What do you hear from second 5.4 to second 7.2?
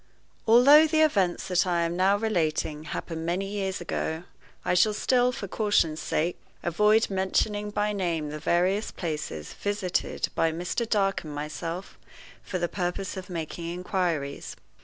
caution's sake, avoid